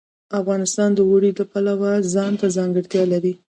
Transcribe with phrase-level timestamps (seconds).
[0.39, 3.33] افغانستان د اوړي د پلوه ځانته ځانګړتیا لري.